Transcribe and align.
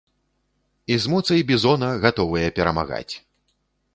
І 0.93 0.97
з 1.03 1.11
моцай 1.13 1.43
бізона 1.51 1.91
гатовыя 2.05 2.47
перамагаць! 2.61 3.13